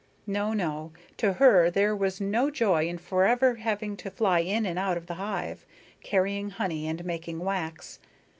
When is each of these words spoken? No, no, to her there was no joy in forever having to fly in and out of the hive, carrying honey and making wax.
No, 0.25 0.51
no, 0.53 0.93
to 1.17 1.33
her 1.33 1.69
there 1.69 1.95
was 1.95 2.19
no 2.19 2.49
joy 2.49 2.87
in 2.87 2.97
forever 2.97 3.53
having 3.57 3.95
to 3.97 4.09
fly 4.09 4.39
in 4.39 4.65
and 4.65 4.79
out 4.79 4.97
of 4.97 5.05
the 5.05 5.13
hive, 5.21 5.63
carrying 6.03 6.49
honey 6.49 6.87
and 6.87 7.05
making 7.05 7.37
wax. 7.37 7.99